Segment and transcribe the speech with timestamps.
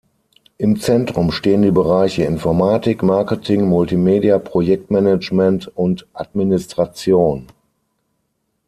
[0.57, 7.45] Im Zentrum stehen die Bereiche Informatik, Marketing, Multimedia, Projektmanagement und Administration.